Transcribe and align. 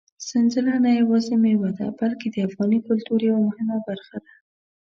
سنځله 0.27 0.73
نه 0.85 0.91
یوازې 0.99 1.35
مېوه 1.43 1.69
ده، 1.77 1.87
بلکې 1.99 2.27
د 2.31 2.35
افغاني 2.47 2.79
کلتور 2.87 3.19
یوه 3.29 3.41
مهمه 3.47 3.77
برخه 3.87 4.17
ده. 4.23 4.33